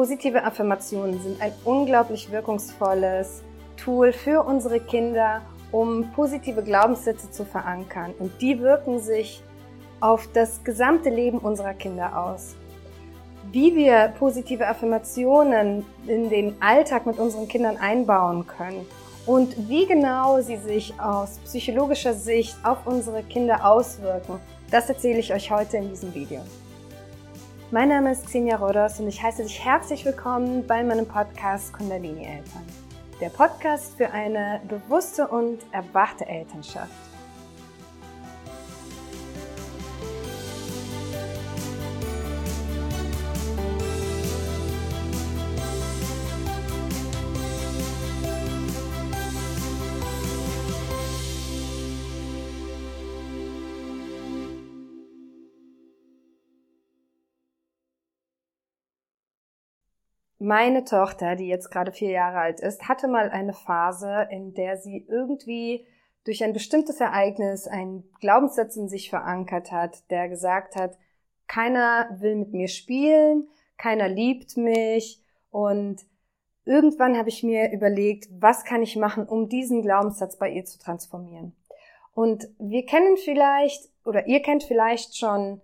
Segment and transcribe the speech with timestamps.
[0.00, 3.42] Positive Affirmationen sind ein unglaublich wirkungsvolles
[3.76, 5.42] Tool für unsere Kinder,
[5.72, 8.14] um positive Glaubenssätze zu verankern.
[8.18, 9.44] Und die wirken sich
[10.00, 12.56] auf das gesamte Leben unserer Kinder aus.
[13.52, 18.86] Wie wir positive Affirmationen in den Alltag mit unseren Kindern einbauen können
[19.26, 25.34] und wie genau sie sich aus psychologischer Sicht auf unsere Kinder auswirken, das erzähle ich
[25.34, 26.40] euch heute in diesem Video.
[27.72, 32.24] Mein Name ist Xenia Rodos und ich heiße dich herzlich willkommen bei meinem Podcast Kundalini
[32.24, 32.66] Eltern.
[33.20, 36.90] Der Podcast für eine bewusste und erwachte Elternschaft.
[60.50, 64.78] Meine Tochter, die jetzt gerade vier Jahre alt ist, hatte mal eine Phase, in der
[64.78, 65.86] sie irgendwie
[66.24, 70.98] durch ein bestimmtes Ereignis einen Glaubenssatz in sich verankert hat, der gesagt hat,
[71.46, 76.00] keiner will mit mir spielen, keiner liebt mich und
[76.64, 80.80] irgendwann habe ich mir überlegt, was kann ich machen, um diesen Glaubenssatz bei ihr zu
[80.80, 81.54] transformieren.
[82.12, 85.60] Und wir kennen vielleicht oder ihr kennt vielleicht schon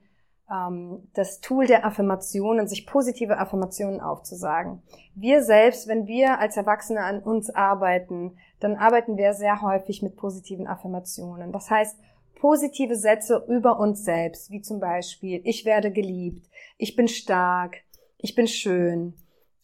[0.49, 4.81] das Tool der Affirmationen, sich positive Affirmationen aufzusagen.
[5.17, 10.15] Wir selbst, wenn wir als Erwachsene an uns arbeiten, dann arbeiten wir sehr häufig mit
[10.15, 11.51] positiven Affirmationen.
[11.51, 11.99] Das heißt,
[12.39, 17.79] positive Sätze über uns selbst, wie zum Beispiel, ich werde geliebt, ich bin stark,
[18.19, 19.15] ich bin schön,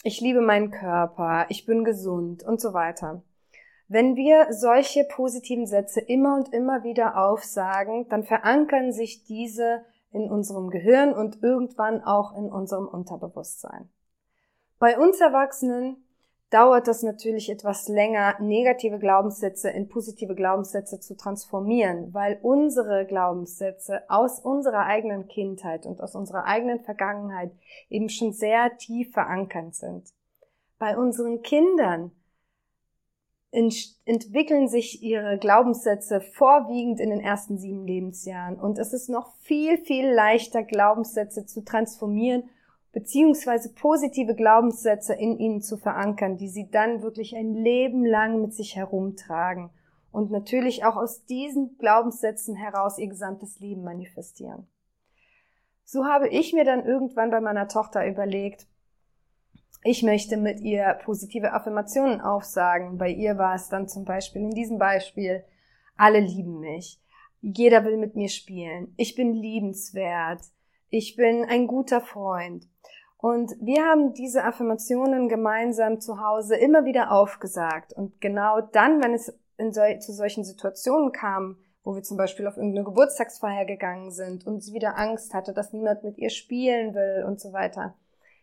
[0.02, 3.22] ich liebe meinen Körper, ich bin gesund und so weiter.
[3.86, 10.30] Wenn wir solche positiven Sätze immer und immer wieder aufsagen, dann verankern sich diese in
[10.30, 13.90] unserem Gehirn und irgendwann auch in unserem Unterbewusstsein.
[14.78, 16.04] Bei uns Erwachsenen
[16.52, 24.02] dauert das natürlich etwas länger, negative Glaubenssätze in positive Glaubenssätze zu transformieren, weil unsere Glaubenssätze
[24.08, 27.52] aus unserer eigenen Kindheit und aus unserer eigenen Vergangenheit
[27.88, 30.10] eben schon sehr tief verankert sind.
[30.78, 32.12] Bei unseren Kindern
[33.52, 38.58] entwickeln sich ihre Glaubenssätze vorwiegend in den ersten sieben Lebensjahren.
[38.58, 42.44] Und es ist noch viel, viel leichter, Glaubenssätze zu transformieren,
[42.92, 48.54] beziehungsweise positive Glaubenssätze in ihnen zu verankern, die sie dann wirklich ein Leben lang mit
[48.54, 49.70] sich herumtragen
[50.12, 54.66] und natürlich auch aus diesen Glaubenssätzen heraus ihr gesamtes Leben manifestieren.
[55.84, 58.66] So habe ich mir dann irgendwann bei meiner Tochter überlegt,
[59.84, 62.98] ich möchte mit ihr positive Affirmationen aufsagen.
[62.98, 65.44] Bei ihr war es dann zum Beispiel in diesem Beispiel,
[65.96, 67.00] alle lieben mich.
[67.40, 68.94] Jeder will mit mir spielen.
[68.96, 70.42] Ich bin liebenswert.
[70.88, 72.68] Ich bin ein guter Freund.
[73.16, 77.92] Und wir haben diese Affirmationen gemeinsam zu Hause immer wieder aufgesagt.
[77.92, 79.26] Und genau dann, wenn es
[79.56, 84.62] so, zu solchen Situationen kam, wo wir zum Beispiel auf irgendeine Geburtstagsfeier gegangen sind und
[84.62, 87.94] sie wieder Angst hatte, dass niemand mit ihr spielen will und so weiter,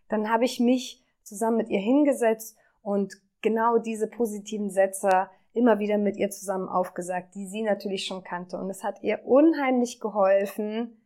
[0.10, 5.98] dann habe ich mich zusammen mit ihr hingesetzt und genau diese positiven Sätze immer wieder
[5.98, 8.58] mit ihr zusammen aufgesagt, die sie natürlich schon kannte.
[8.58, 11.02] Und es hat ihr unheimlich geholfen,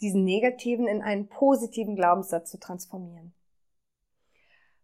[0.00, 3.32] diesen negativen in einen positiven Glaubenssatz zu transformieren.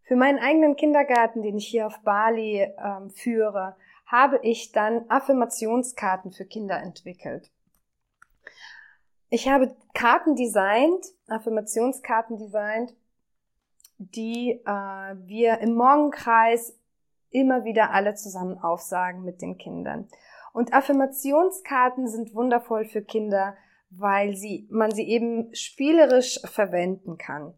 [0.02, 6.32] Für meinen eigenen Kindergarten, den ich hier auf Bali ähm, führe, habe ich dann Affirmationskarten
[6.32, 7.50] für Kinder entwickelt.
[9.30, 12.94] Ich habe Karten designt, Affirmationskarten designt,
[14.10, 16.76] die äh, wir im Morgenkreis
[17.30, 20.08] immer wieder alle zusammen aufsagen mit den Kindern.
[20.52, 23.56] Und Affirmationskarten sind wundervoll für Kinder,
[23.90, 27.54] weil sie, man sie eben spielerisch verwenden kann.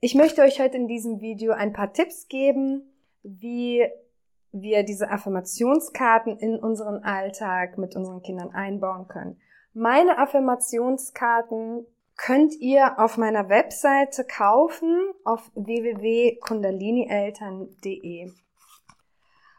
[0.00, 2.82] Ich möchte euch heute in diesem Video ein paar Tipps geben,
[3.22, 3.86] wie
[4.50, 9.40] wir diese Affirmationskarten in unseren Alltag mit unseren Kindern einbauen können.
[9.72, 11.86] Meine Affirmationskarten
[12.16, 18.32] könnt ihr auf meiner Webseite kaufen auf www.kundalinieltern.de.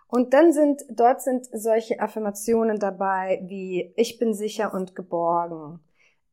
[0.07, 5.79] Und dann sind, dort sind solche Affirmationen dabei wie ich bin sicher und geborgen.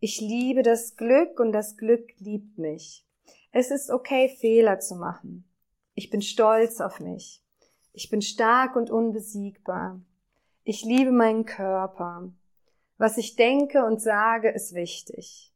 [0.00, 3.06] Ich liebe das Glück und das Glück liebt mich.
[3.52, 5.44] Es ist okay, Fehler zu machen.
[5.94, 7.42] Ich bin stolz auf mich.
[7.92, 10.00] Ich bin stark und unbesiegbar.
[10.62, 12.30] Ich liebe meinen Körper.
[12.98, 15.49] Was ich denke und sage, ist wichtig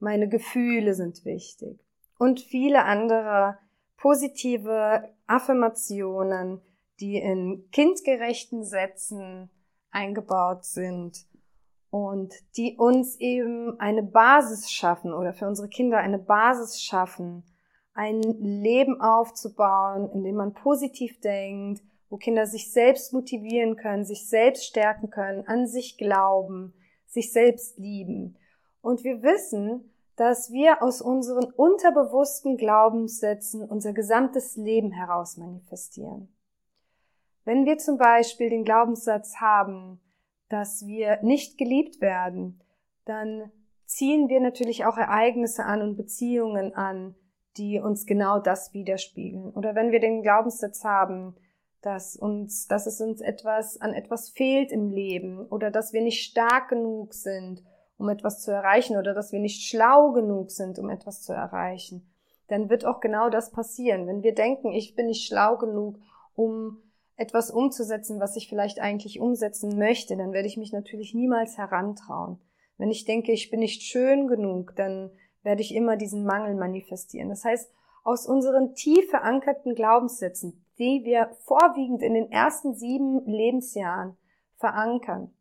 [0.00, 1.78] meine Gefühle sind wichtig
[2.18, 3.58] und viele andere
[3.96, 6.60] positive Affirmationen,
[7.00, 9.50] die in kindgerechten Sätzen
[9.90, 11.26] eingebaut sind
[11.90, 17.44] und die uns eben eine Basis schaffen oder für unsere Kinder eine Basis schaffen,
[17.94, 24.28] ein Leben aufzubauen, in dem man positiv denkt, wo Kinder sich selbst motivieren können, sich
[24.28, 26.74] selbst stärken können, an sich glauben,
[27.06, 28.36] sich selbst lieben.
[28.82, 36.28] Und wir wissen, dass wir aus unseren unterbewussten Glaubenssätzen unser gesamtes Leben heraus manifestieren.
[37.44, 40.00] Wenn wir zum Beispiel den Glaubenssatz haben,
[40.48, 42.60] dass wir nicht geliebt werden,
[43.06, 43.50] dann
[43.86, 47.14] ziehen wir natürlich auch Ereignisse an und Beziehungen an,
[47.56, 49.50] die uns genau das widerspiegeln.
[49.50, 51.34] Oder wenn wir den Glaubenssatz haben,
[51.82, 56.22] dass uns, dass es uns etwas an etwas fehlt im Leben oder dass wir nicht
[56.22, 57.62] stark genug sind,
[58.00, 62.10] um etwas zu erreichen oder dass wir nicht schlau genug sind, um etwas zu erreichen,
[62.48, 64.06] dann wird auch genau das passieren.
[64.06, 65.98] Wenn wir denken, ich bin nicht schlau genug,
[66.34, 66.78] um
[67.16, 72.40] etwas umzusetzen, was ich vielleicht eigentlich umsetzen möchte, dann werde ich mich natürlich niemals herantrauen.
[72.78, 75.10] Wenn ich denke, ich bin nicht schön genug, dann
[75.42, 77.28] werde ich immer diesen Mangel manifestieren.
[77.28, 77.70] Das heißt,
[78.02, 84.16] aus unseren tief verankerten Glaubenssätzen, die wir vorwiegend in den ersten sieben Lebensjahren
[84.56, 85.34] verankern,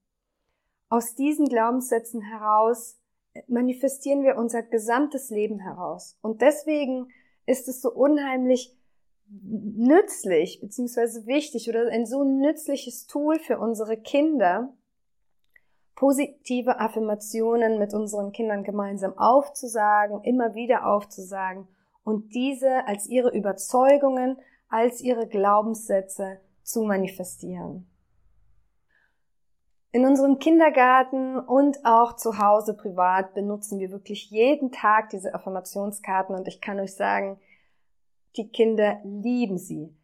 [0.90, 3.00] aus diesen Glaubenssätzen heraus
[3.48, 6.18] manifestieren wir unser gesamtes Leben heraus.
[6.22, 7.10] Und deswegen
[7.46, 8.76] ist es so unheimlich
[9.32, 14.74] nützlich beziehungsweise wichtig oder ein so nützliches Tool für unsere Kinder,
[15.96, 21.68] positive Affirmationen mit unseren Kindern gemeinsam aufzusagen, immer wieder aufzusagen
[22.04, 24.38] und diese als ihre Überzeugungen,
[24.70, 27.89] als ihre Glaubenssätze zu manifestieren.
[29.92, 36.36] In unserem Kindergarten und auch zu Hause privat benutzen wir wirklich jeden Tag diese Affirmationskarten
[36.36, 37.40] und ich kann euch sagen,
[38.38, 39.96] die Kinder lieben sie.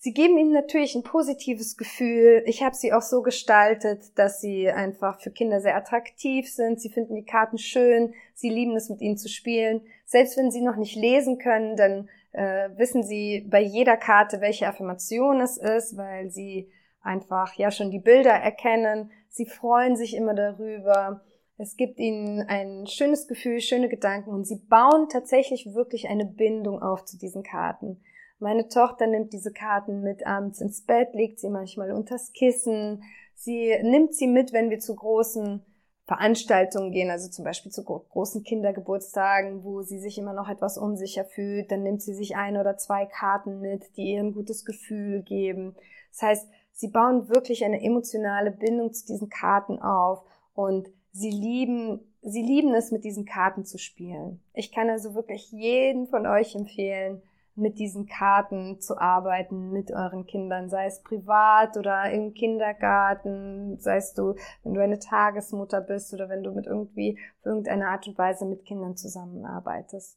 [0.00, 2.42] Sie geben ihnen natürlich ein positives Gefühl.
[2.46, 6.80] Ich habe sie auch so gestaltet, dass sie einfach für Kinder sehr attraktiv sind.
[6.80, 8.14] Sie finden die Karten schön.
[8.34, 9.82] Sie lieben es, mit ihnen zu spielen.
[10.04, 14.68] Selbst wenn sie noch nicht lesen können, dann äh, wissen sie bei jeder Karte, welche
[14.68, 16.70] Affirmation es ist, weil sie
[17.02, 19.10] einfach ja schon die Bilder erkennen.
[19.28, 21.22] Sie freuen sich immer darüber.
[21.56, 26.80] Es gibt ihnen ein schönes Gefühl, schöne Gedanken und sie bauen tatsächlich wirklich eine Bindung
[26.80, 28.00] auf zu diesen Karten.
[28.38, 33.02] Meine Tochter nimmt diese Karten mit abends ins Bett, legt sie manchmal unters Kissen.
[33.34, 35.64] Sie nimmt sie mit, wenn wir zu großen
[36.06, 41.24] Veranstaltungen gehen, also zum Beispiel zu großen Kindergeburtstagen, wo sie sich immer noch etwas unsicher
[41.24, 41.70] fühlt.
[41.70, 45.74] Dann nimmt sie sich ein oder zwei Karten mit, die ihr ein gutes Gefühl geben.
[46.12, 46.48] Das heißt,
[46.78, 50.22] sie bauen wirklich eine emotionale Bindung zu diesen Karten auf
[50.54, 54.40] und sie lieben, sie lieben es, mit diesen Karten zu spielen.
[54.54, 57.20] Ich kann also wirklich jeden von euch empfehlen,
[57.56, 63.96] mit diesen Karten zu arbeiten mit euren Kindern, sei es privat oder im Kindergarten, sei
[63.96, 68.06] es du, wenn du eine Tagesmutter bist oder wenn du mit irgendwie auf irgendeine Art
[68.06, 70.16] und Weise mit Kindern zusammenarbeitest.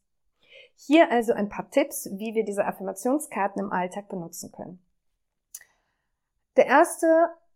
[0.76, 4.80] Hier also ein paar Tipps, wie wir diese Affirmationskarten im Alltag benutzen können.
[6.58, 7.08] Der erste,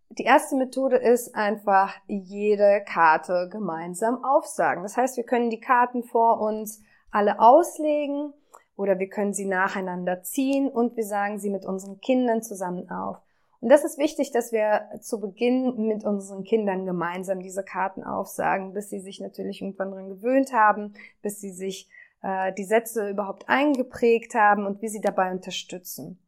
[0.09, 4.83] die erste Methode ist einfach jede Karte gemeinsam aufsagen.
[4.83, 6.81] Das heißt, wir können die Karten vor uns
[7.11, 8.33] alle auslegen
[8.77, 13.17] oder wir können sie nacheinander ziehen und wir sagen sie mit unseren Kindern zusammen auf.
[13.59, 18.73] Und das ist wichtig, dass wir zu Beginn mit unseren Kindern gemeinsam diese Karten aufsagen,
[18.73, 21.89] bis sie sich natürlich irgendwann dran gewöhnt haben, bis sie sich
[22.21, 26.19] äh, die Sätze überhaupt eingeprägt haben und wir sie dabei unterstützen.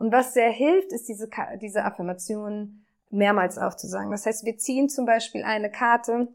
[0.00, 1.28] Und was sehr hilft, ist diese,
[1.60, 4.10] diese Affirmationen mehrmals aufzusagen.
[4.10, 6.28] Das heißt, wir ziehen zum Beispiel eine Karte,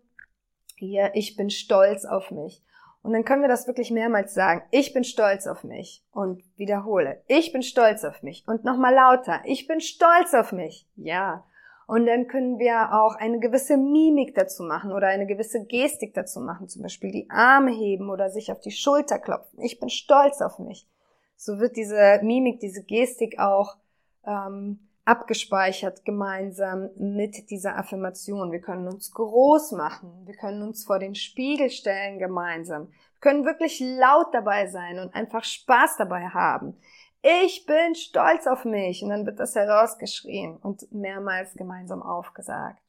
[0.76, 2.64] hier, ich bin stolz auf mich.
[3.02, 4.62] Und dann können wir das wirklich mehrmals sagen.
[4.70, 6.04] Ich bin stolz auf mich.
[6.12, 7.24] Und wiederhole.
[7.26, 8.44] Ich bin stolz auf mich.
[8.46, 9.42] Und nochmal lauter.
[9.46, 10.88] Ich bin stolz auf mich.
[10.96, 11.44] Ja.
[11.88, 16.40] Und dann können wir auch eine gewisse Mimik dazu machen oder eine gewisse Gestik dazu
[16.40, 16.68] machen.
[16.68, 19.60] Zum Beispiel die Arme heben oder sich auf die Schulter klopfen.
[19.60, 20.88] Ich bin stolz auf mich.
[21.36, 23.78] So wird diese Mimik, diese Gestik auch
[24.26, 28.52] ähm, abgespeichert gemeinsam mit dieser Affirmation.
[28.52, 30.24] Wir können uns groß machen.
[30.26, 32.88] Wir können uns vor den Spiegel stellen gemeinsam.
[32.88, 36.78] Wir können wirklich laut dabei sein und einfach Spaß dabei haben.
[37.22, 39.04] Ich bin stolz auf mich.
[39.04, 42.85] Und dann wird das herausgeschrien und mehrmals gemeinsam aufgesagt.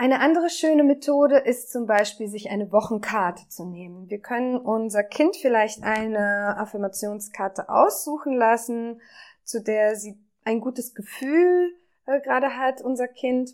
[0.00, 4.08] Eine andere schöne Methode ist zum Beispiel, sich eine Wochenkarte zu nehmen.
[4.08, 9.02] Wir können unser Kind vielleicht eine Affirmationskarte aussuchen lassen,
[9.44, 11.74] zu der sie ein gutes Gefühl
[12.06, 13.50] äh, gerade hat, unser Kind.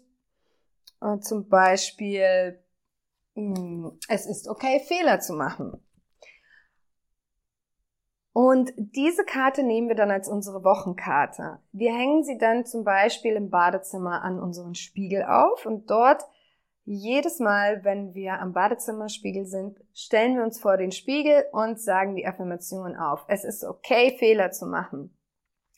[1.03, 2.61] Äh, zum Beispiel,
[3.35, 5.85] mh, hm, es ist okay, Fehler zu machen.
[8.33, 11.59] Und diese Karte nehmen wir dann als unsere Wochenkarte.
[11.73, 16.23] Wir hängen sie dann zum Beispiel im Badezimmer an unseren Spiegel auf und dort
[16.89, 22.15] Jedes Mal, wenn wir am Badezimmerspiegel sind, stellen wir uns vor den Spiegel und sagen
[22.15, 23.25] die Affirmation auf.
[23.27, 25.13] Es ist okay, Fehler zu machen.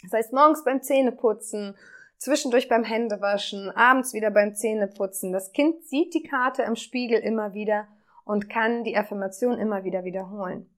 [0.02, 1.76] Das heißt, morgens beim Zähneputzen,
[2.18, 5.32] zwischendurch beim Händewaschen, abends wieder beim Zähneputzen.
[5.32, 7.88] Das Kind sieht die Karte im Spiegel immer wieder
[8.26, 10.68] und kann die Affirmation immer wieder wiederholen.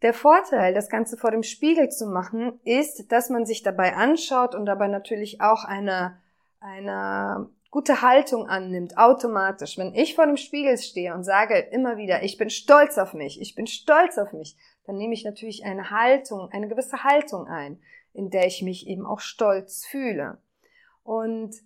[0.00, 4.54] Der Vorteil, das Ganze vor dem Spiegel zu machen, ist, dass man sich dabei anschaut
[4.54, 6.16] und dabei natürlich auch eine,
[6.58, 9.78] eine gute Haltung annimmt, automatisch.
[9.78, 13.40] Wenn ich vor dem Spiegel stehe und sage immer wieder, ich bin stolz auf mich,
[13.40, 17.80] ich bin stolz auf mich, dann nehme ich natürlich eine Haltung, eine gewisse Haltung ein,
[18.12, 20.38] in der ich mich eben auch stolz fühle.
[21.02, 21.56] Und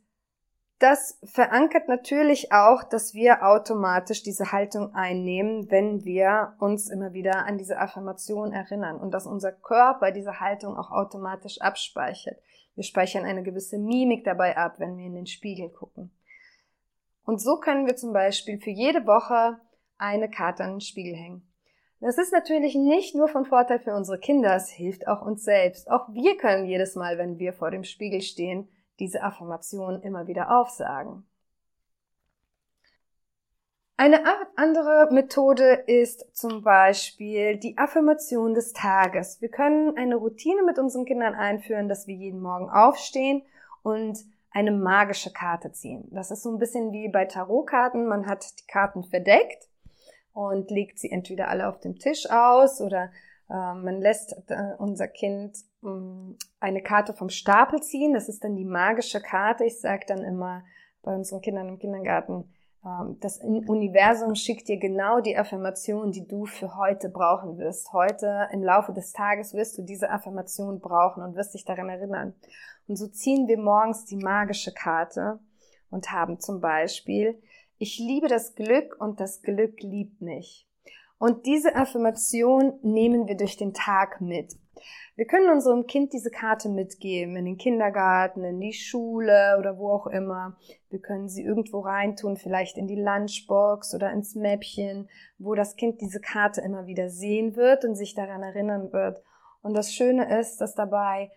[0.78, 7.46] das verankert natürlich auch, dass wir automatisch diese Haltung einnehmen, wenn wir uns immer wieder
[7.46, 12.38] an diese Affirmation erinnern und dass unser Körper diese Haltung auch automatisch abspeichert.
[12.76, 16.11] Wir speichern eine gewisse Mimik dabei ab, wenn wir in den Spiegel gucken.
[17.25, 19.59] Und so können wir zum Beispiel für jede Woche
[19.99, 21.42] eine Karte an den Spiegel hängen.
[22.00, 25.90] Das ist natürlich nicht nur von Vorteil für unsere Kinder, es hilft auch uns selbst.
[25.90, 28.68] Auch wir können jedes Mal, wenn wir vor dem Spiegel stehen,
[29.00, 31.26] diese Affirmation immer wieder aufsagen.
[33.98, 34.24] Eine
[34.56, 39.40] andere Methode ist zum Beispiel die Affirmation des Tages.
[39.40, 43.42] Wir können eine Routine mit unseren Kindern einführen, dass wir jeden Morgen aufstehen
[43.82, 44.18] und
[44.50, 46.08] eine magische Karte ziehen.
[46.10, 48.06] Das ist so ein bisschen wie bei Tarotkarten.
[48.06, 49.70] Man hat die Karten verdeckt
[50.34, 53.10] und legt sie entweder alle auf dem Tisch aus oder
[53.48, 55.88] äh, man lässt äh, unser Kind äh,
[56.60, 58.12] eine Karte vom Stapel ziehen.
[58.12, 59.64] Das ist dann die magische Karte.
[59.64, 60.64] Ich sage dann immer
[61.02, 62.52] bei unseren Kindern im Kindergarten,
[63.21, 67.93] das Universum schickt dir genau die Affirmation, die du für heute brauchen wirst.
[67.93, 72.35] Heute im Laufe des Tages wirst du diese Affirmation brauchen und wirst dich daran erinnern.
[72.87, 75.40] Und so ziehen wir morgens die magische Karte
[75.90, 77.43] und haben zum Beispiel,
[77.78, 80.69] ich liebe das Glück und das Glück liebt mich.
[81.19, 84.55] Und diese Affirmation nehmen wir durch den Tag mit.
[85.16, 89.90] Wir können unserem Kind diese Karte mitgeben, in den Kindergarten, in die Schule oder wo
[89.90, 90.56] auch immer.
[90.90, 96.00] Wir können sie irgendwo reintun, vielleicht in die Lunchbox oder ins Mäppchen, wo das Kind
[96.00, 99.23] diese Karte immer wieder sehen wird und sich daran erinnern wird.
[99.62, 101.30] Und das Schöne ist, dass dabei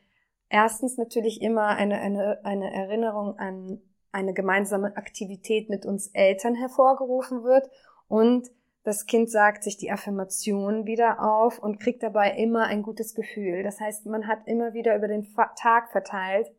[0.49, 3.81] erstens natürlich immer eine, eine, eine Erinnerung an
[4.11, 7.69] eine gemeinsame Aktivität mit uns Eltern hervorgerufen wird
[8.07, 8.49] und
[8.83, 13.63] das Kind sagt sich die Affirmation wieder auf und kriegt dabei immer ein gutes Gefühl.
[13.63, 16.51] Das heißt, man hat immer wieder über den Tag verteilt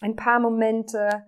[0.00, 1.26] ein paar Momente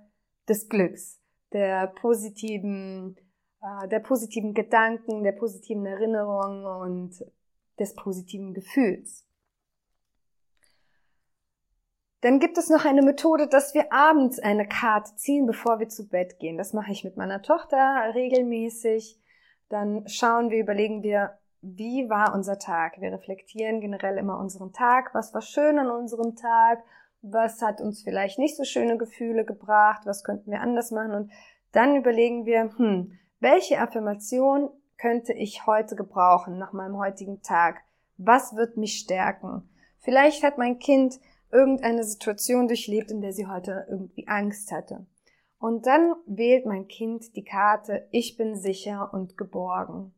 [0.49, 1.20] des Glücks,
[1.52, 3.16] der positiven,
[3.61, 7.25] äh, der positiven Gedanken, der positiven Erinnerungen und
[7.78, 9.26] des positiven Gefühls.
[12.22, 16.08] Dann gibt es noch eine Methode, dass wir abends eine Karte ziehen, bevor wir zu
[16.08, 16.56] Bett gehen.
[16.56, 19.20] Das mache ich mit meiner Tochter regelmäßig
[19.72, 23.00] dann schauen wir, überlegen wir, wie war unser Tag?
[23.00, 25.14] Wir reflektieren generell immer unseren Tag.
[25.14, 26.82] Was war schön an unserem Tag?
[27.22, 30.02] Was hat uns vielleicht nicht so schöne Gefühle gebracht?
[30.04, 31.12] Was könnten wir anders machen?
[31.12, 31.32] Und
[31.70, 37.82] dann überlegen wir, hm, welche Affirmation könnte ich heute gebrauchen nach meinem heutigen Tag?
[38.18, 39.68] Was wird mich stärken?
[40.00, 41.18] Vielleicht hat mein Kind
[41.50, 45.06] irgendeine Situation durchlebt, in der sie heute irgendwie Angst hatte.
[45.62, 50.12] Und dann wählt mein Kind die Karte Ich bin sicher und geborgen.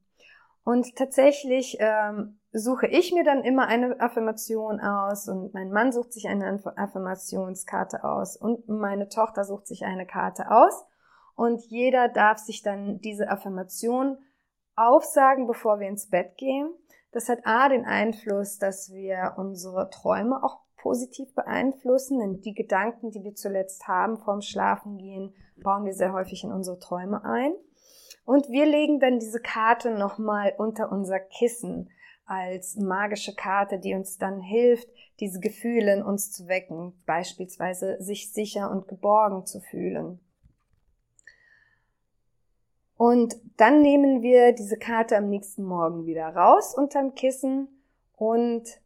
[0.64, 6.14] Und tatsächlich ähm, suche ich mir dann immer eine Affirmation aus und mein Mann sucht
[6.14, 10.86] sich eine Affirmationskarte aus und meine Tochter sucht sich eine Karte aus
[11.36, 14.16] und jeder darf sich dann diese Affirmation
[14.76, 16.70] aufsagen, bevor wir ins Bett gehen.
[17.12, 23.10] Das hat A den Einfluss, dass wir unsere Träume auch positiv beeinflussen, denn die Gedanken,
[23.10, 27.54] die wir zuletzt haben vorm Schlafengehen, bauen wir sehr häufig in unsere Träume ein.
[28.26, 31.88] Und wir legen dann diese Karte nochmal unter unser Kissen
[32.26, 34.86] als magische Karte, die uns dann hilft,
[35.20, 40.20] diese Gefühle in uns zu wecken, beispielsweise sich sicher und geborgen zu fühlen.
[42.98, 47.68] Und dann nehmen wir diese Karte am nächsten Morgen wieder raus unterm Kissen
[48.16, 48.83] und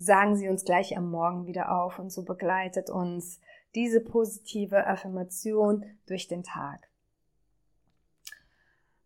[0.00, 3.38] sagen sie uns gleich am Morgen wieder auf und so begleitet uns
[3.74, 6.88] diese positive Affirmation durch den Tag.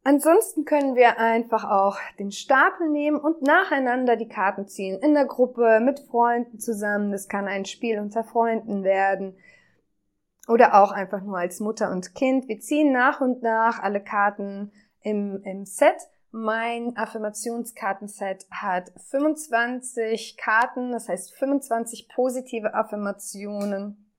[0.05, 5.01] Ansonsten können wir einfach auch den Stapel nehmen und nacheinander die Karten ziehen.
[5.01, 7.11] In der Gruppe, mit Freunden zusammen.
[7.11, 9.37] Das kann ein Spiel unter Freunden werden.
[10.47, 12.49] Oder auch einfach nur als Mutter und Kind.
[12.49, 15.97] Wir ziehen nach und nach alle Karten im, im Set
[16.35, 24.11] mein Affirmationskartenset hat 25 Karten, das heißt 25 positive Affirmationen,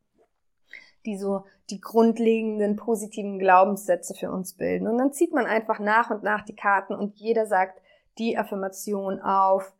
[1.05, 4.87] die so die grundlegenden positiven Glaubenssätze für uns bilden.
[4.87, 7.81] Und dann zieht man einfach nach und nach die Karten und jeder sagt
[8.17, 9.73] die Affirmation auf,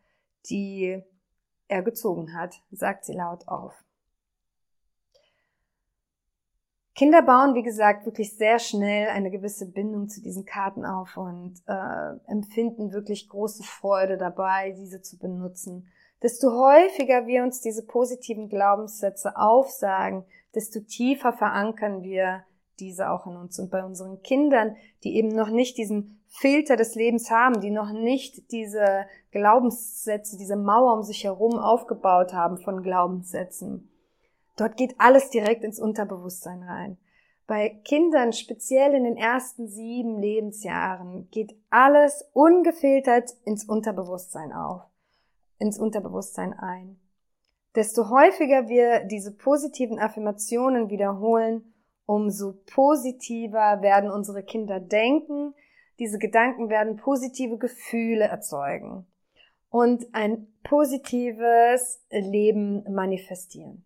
[0.50, 1.02] die
[1.70, 3.85] er gezogen hat, sagt sie laut auf.
[6.96, 11.56] Kinder bauen, wie gesagt, wirklich sehr schnell eine gewisse Bindung zu diesen Karten auf und
[11.68, 15.90] äh, empfinden wirklich große Freude dabei, diese zu benutzen.
[16.24, 20.24] Desto häufiger wir uns diese positiven Glaubenssätze aufsagen,
[20.56, 22.46] desto tiefer verankern wir
[22.80, 23.60] diese auch in uns.
[23.60, 27.92] Und bei unseren Kindern, die eben noch nicht diesen Filter des Lebens haben, die noch
[27.92, 33.90] nicht diese Glaubenssätze, diese Mauer um sich herum aufgebaut haben von Glaubenssätzen.
[34.56, 36.98] Dort geht alles direkt ins Unterbewusstsein rein.
[37.48, 44.82] Bei Kindern, speziell in den ersten sieben Lebensjahren, geht alles ungefiltert ins Unterbewusstsein auf,
[45.60, 47.00] ins Unterbewusstsein ein.
[47.76, 51.74] Desto häufiger wir diese positiven Affirmationen wiederholen,
[52.06, 55.54] umso positiver werden unsere Kinder denken,
[56.00, 59.06] diese Gedanken werden positive Gefühle erzeugen
[59.70, 63.86] und ein positives Leben manifestieren.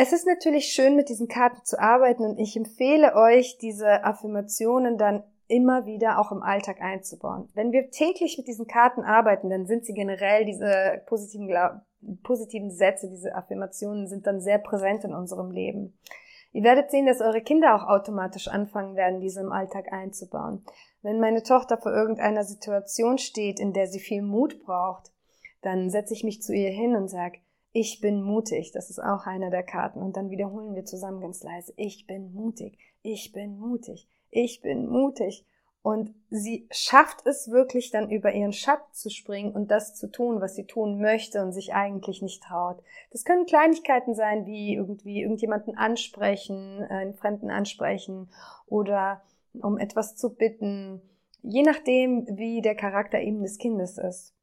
[0.00, 4.96] Es ist natürlich schön, mit diesen Karten zu arbeiten und ich empfehle euch, diese Affirmationen
[4.96, 7.48] dann immer wieder auch im Alltag einzubauen.
[7.54, 11.50] Wenn wir täglich mit diesen Karten arbeiten, dann sind sie generell diese positiven,
[12.22, 15.98] positiven Sätze, diese Affirmationen sind dann sehr präsent in unserem Leben.
[16.52, 20.64] Ihr werdet sehen, dass eure Kinder auch automatisch anfangen werden, diese im Alltag einzubauen.
[21.02, 25.10] Wenn meine Tochter vor irgendeiner Situation steht, in der sie viel Mut braucht,
[25.62, 27.40] dann setze ich mich zu ihr hin und sage,
[27.72, 28.72] ich bin mutig.
[28.72, 30.00] Das ist auch eine der Karten.
[30.00, 34.86] Und dann wiederholen wir zusammen ganz leise, ich bin mutig, ich bin mutig, ich bin
[34.88, 35.44] mutig.
[35.82, 40.40] Und sie schafft es wirklich dann über ihren Schatten zu springen und das zu tun,
[40.40, 42.82] was sie tun möchte und sich eigentlich nicht traut.
[43.10, 48.28] Das können Kleinigkeiten sein, wie irgendwie irgendjemanden ansprechen, einen Fremden ansprechen
[48.66, 49.22] oder
[49.62, 51.00] um etwas zu bitten,
[51.42, 54.34] je nachdem, wie der Charakter eben des Kindes ist.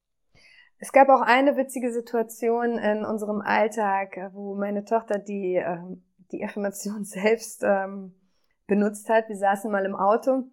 [0.77, 6.43] Es gab auch eine witzige Situation in unserem Alltag, wo meine Tochter die, ähm, die
[6.43, 8.13] Affirmation selbst ähm,
[8.67, 9.29] benutzt hat.
[9.29, 10.43] Wir saßen mal im Auto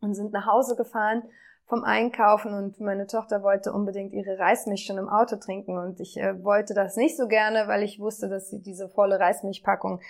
[0.00, 1.22] und sind nach Hause gefahren
[1.66, 6.18] vom Einkaufen und meine Tochter wollte unbedingt ihre Reismilch schon im Auto trinken und ich
[6.18, 10.00] äh, wollte das nicht so gerne, weil ich wusste, dass sie diese volle Reismilchpackung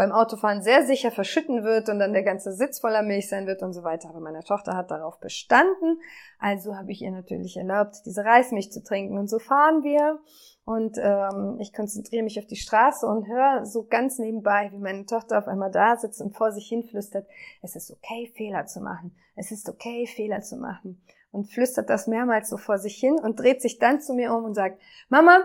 [0.00, 3.62] beim Autofahren sehr sicher verschütten wird und dann der ganze Sitz voller Milch sein wird
[3.62, 4.08] und so weiter.
[4.08, 6.00] Aber meine Tochter hat darauf bestanden,
[6.38, 10.18] also habe ich ihr natürlich erlaubt, diese Reismilch zu trinken und so fahren wir
[10.64, 15.04] und ähm, ich konzentriere mich auf die Straße und höre so ganz nebenbei, wie meine
[15.04, 17.26] Tochter auf einmal da sitzt und vor sich hin flüstert,
[17.60, 19.14] es ist okay, Fehler zu machen.
[19.36, 21.02] Es ist okay, Fehler zu machen.
[21.30, 24.44] Und flüstert das mehrmals so vor sich hin und dreht sich dann zu mir um
[24.44, 25.44] und sagt, Mama,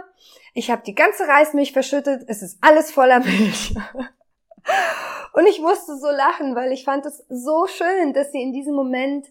[0.53, 3.75] ich habe die ganze Reismilch verschüttet, es ist alles voller Milch.
[5.33, 8.75] und ich musste so lachen, weil ich fand es so schön, dass sie in diesem
[8.75, 9.27] Moment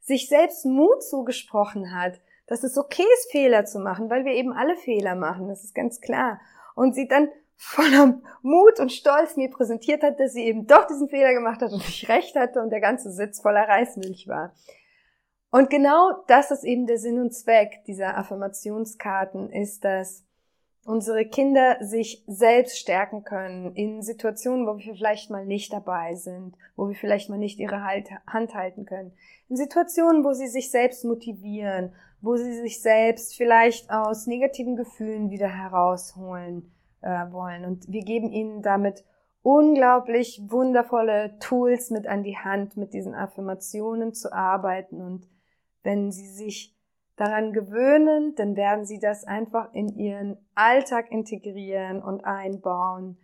[0.00, 4.52] sich selbst Mut zugesprochen hat dass es okay ist, Fehler zu machen, weil wir eben
[4.52, 6.40] alle Fehler machen, das ist ganz klar.
[6.74, 11.08] Und sie dann voller Mut und Stolz mir präsentiert hat, dass sie eben doch diesen
[11.08, 14.54] Fehler gemacht hat und ich recht hatte und der ganze Sitz voller Reismilch war.
[15.50, 20.24] Und genau das ist eben der Sinn und Zweck dieser Affirmationskarten, ist, dass
[20.86, 26.56] unsere Kinder sich selbst stärken können in Situationen, wo wir vielleicht mal nicht dabei sind,
[26.76, 29.12] wo wir vielleicht mal nicht ihre Hand halten können.
[29.48, 35.30] In Situationen, wo sie sich selbst motivieren, wo sie sich selbst vielleicht aus negativen Gefühlen
[35.30, 36.70] wieder herausholen
[37.02, 37.64] äh, wollen.
[37.64, 39.04] Und wir geben ihnen damit
[39.42, 45.00] unglaublich wundervolle Tools mit an die Hand, mit diesen Affirmationen zu arbeiten.
[45.00, 45.28] Und
[45.82, 46.75] wenn sie sich
[47.16, 53.16] daran gewöhnen, dann werden sie das einfach in ihren Alltag integrieren und einbauen.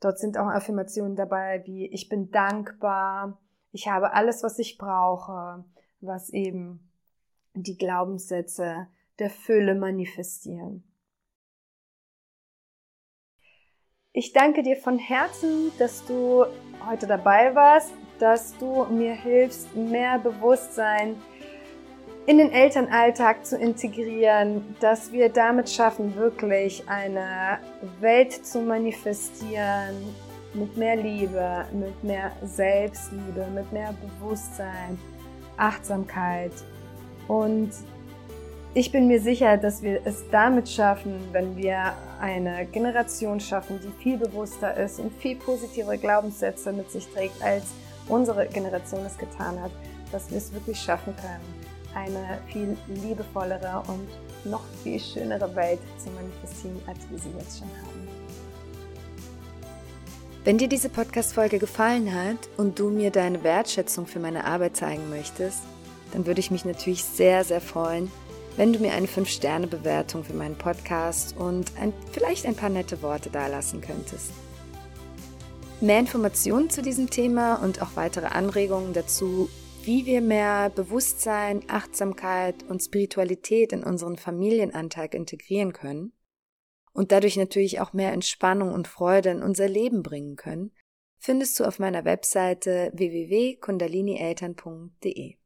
[0.00, 3.38] Dort sind auch Affirmationen dabei wie ich bin dankbar,
[3.72, 5.64] ich habe alles, was ich brauche,
[6.00, 6.90] was eben
[7.52, 8.86] die Glaubenssätze
[9.18, 10.82] der Fülle manifestieren.
[14.12, 16.46] Ich danke dir von Herzen, dass du
[16.86, 21.16] heute dabei warst, dass du mir hilfst, mehr Bewusstsein
[22.26, 27.58] in den Elternalltag zu integrieren, dass wir damit schaffen, wirklich eine
[28.00, 29.94] Welt zu manifestieren
[30.52, 34.98] mit mehr Liebe, mit mehr Selbstliebe, mit mehr Bewusstsein,
[35.56, 36.52] Achtsamkeit.
[37.28, 37.70] Und
[38.74, 44.02] ich bin mir sicher, dass wir es damit schaffen, wenn wir eine Generation schaffen, die
[44.02, 47.66] viel bewusster ist und viel positivere Glaubenssätze mit sich trägt, als
[48.08, 49.70] unsere Generation es getan hat,
[50.10, 51.65] dass wir es wirklich schaffen können,
[51.96, 54.06] eine viel liebevollere und
[54.50, 58.08] noch viel schönere Welt zu manifestieren, als wir sie jetzt schon haben.
[60.44, 65.10] Wenn dir diese Podcast-Folge gefallen hat und du mir deine Wertschätzung für meine Arbeit zeigen
[65.10, 65.62] möchtest,
[66.12, 68.12] dann würde ich mich natürlich sehr, sehr freuen,
[68.56, 73.28] wenn du mir eine 5-Sterne-Bewertung für meinen Podcast und ein, vielleicht ein paar nette Worte
[73.30, 74.30] dalassen könntest.
[75.80, 79.50] Mehr Informationen zu diesem Thema und auch weitere Anregungen dazu,
[79.86, 86.12] wie wir mehr Bewusstsein, Achtsamkeit und Spiritualität in unseren Familienanteil integrieren können
[86.92, 90.72] und dadurch natürlich auch mehr Entspannung und Freude in unser Leben bringen können,
[91.18, 95.36] findest du auf meiner Webseite www.kundalinieltern.de.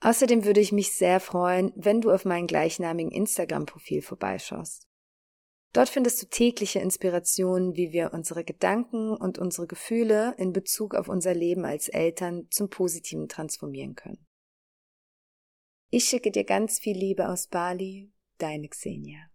[0.00, 4.87] Außerdem würde ich mich sehr freuen, wenn du auf meinen gleichnamigen Instagram-Profil vorbeischaust.
[5.72, 11.08] Dort findest du tägliche Inspirationen, wie wir unsere Gedanken und unsere Gefühle in Bezug auf
[11.08, 14.26] unser Leben als Eltern zum Positiven transformieren können.
[15.90, 19.20] Ich schicke dir ganz viel Liebe aus Bali, deine Xenia.